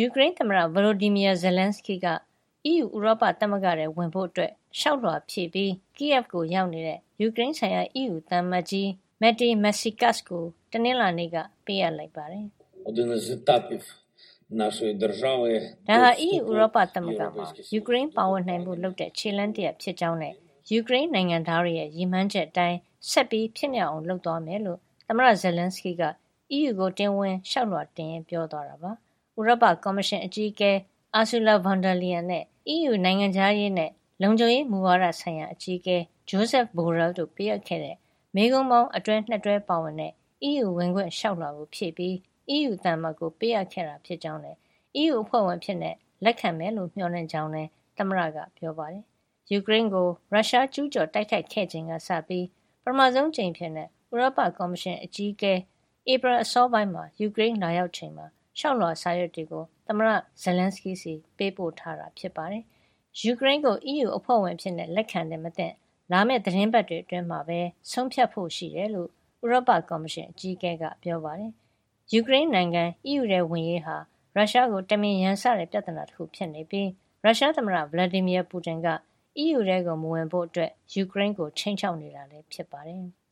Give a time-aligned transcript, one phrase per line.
[0.00, 2.06] ယူကရိန်းသမ္မတ Volodymyr Zelenskyy က
[2.64, 8.86] အီးယူ ဥရောပသမဂ္ဂထဲဝင်ဖို့ လျှောက်လွှာဖြည့်ပြီး Kyiv ကို ရောက်နေတဲ့ ယူကရိန်းဆိုင်ရာ အီးယူသံအမတ်ကြီး
[9.22, 12.44] Maty Masiukas ကို တနင်္လာနေ့က ပေးအပ်လိုက်ပါတယ်။
[15.88, 20.34] “ဒါဟာ အီးယူ ဥရောပသမဂ္ဂမှာ ယူကရိန်းပါဝင်နိုင်ဖို့ လုပ်တဲ့ ခြေလှမ်းတရပ်ဖြစ်ကြောင်းနဲ့
[20.70, 22.78] ယူကရိန်းနိုင်ငံသားတွေရဲ့ ရည်မှန်းချက်အတိုင်း
[23.10, 26.02] ဆက်ပြီး ဖြစ်မြောက်အောင် လုပ်သွားမှာဖြစ်ကြောင်း”သမ္မတ Zelenskyy က
[26.50, 28.92] အီးယူကို တရားဝင် လျှောက်လွှာတင်ရင်း ပြောသွားတာပါ။
[29.38, 30.72] ဥရောပကော်မရှင်အကြီးအကဲ
[31.18, 33.90] Ursula Von der Leyen နဲ့အီးယူနိုင်ငံခြားရေးနဲ့
[34.22, 35.96] လုံခြုံရေးမူဝါဒဆိုင်ရာအကြီးအကဲ
[36.30, 37.96] Josep Borrell တို့ပေးအပ်ခဲ့တဲ့
[38.34, 40.12] မေးခွန်းပေါင်းအတွဲ၂တွဲပါဝင်တဲ့
[40.42, 42.16] အီးယူဝင်ခွင့်လျှောက်လွှာကိုဖြည့်ပြီး
[42.48, 44.56] အီးယူသံအမတ်ကိုပေးအပ်ခဲ့တာဖြစ်ကြောင်းနဲ့
[44.94, 45.78] အီးယူအဖွဲ့ဝင်အဖြစ်
[46.24, 49.04] လက်ခံမယ်လို့မျှော်လင့်ကြောင်းလည်းသမ္မတကပြောပါတယ်။
[49.50, 52.46] ယူကရိန်းကိုရုရှားကျူးကျော်တိုက်ခိုက်ခဲ့ချိန်ကစပြီး
[52.82, 53.78] ပထမဆုံးအကြိမ်အဖြစ်ဥ
[54.20, 55.52] ရောပကော်မရှင်အကြီးအကဲ
[56.12, 58.26] ဧပြီလအစောပိုင်းမှာယူကရိန်းလာရောက်ချိန်မှာ
[58.58, 60.08] လျှောက်လွှာစာရွက်တွေကို သမ္မတ
[60.42, 62.62] Zelenskyy ဆီ ပေးပို့ထားတာ ဖြစ်ပါတယ်။
[63.20, 65.74] ယူကရိန်းကို အီးယူအဖွဲ့ဝင်အဖြစ် လက်ခံသင့် မသင့်
[66.12, 69.08] လာမယ့် သီတင်းပတ်တွေ အတွင်းမှာပဲ ဆုံးဖြတ်ဖို့ရှိတယ်လို့
[69.44, 71.52] ဥရောပကော်မရှင် အကြီးအကဲက ပြောပါတယ်။
[72.12, 73.96] ယူကရိန်းနိုင်ငံ အီးယူထဲဝင်ရေးဟာ
[74.36, 76.88] ရုရှားကို တမင်ရန်စတဲ့ ပြဿနာတခု ဖြစ်နေပြီး
[77.24, 78.88] ရုရှားသမ္မတ Vladimir Putin က
[79.36, 80.46] အီးယူထဲ မဝင်ဖို့
[80.94, 83.04] ယူကရိန်းကို ခြိမ်းခြောက်နေတာ ဖြစ်ပါတယ်။